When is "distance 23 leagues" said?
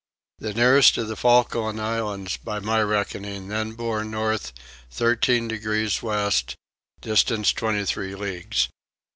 7.01-8.67